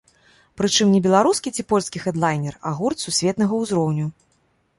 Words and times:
Прычым, 0.61 0.87
не 0.95 1.01
беларускі 1.05 1.53
ці 1.55 1.65
польскі 1.73 2.01
хэдлайнер, 2.07 2.57
а 2.71 2.73
гурт 2.81 2.97
сусветнага 3.05 3.53
ўзроўню. 3.61 4.09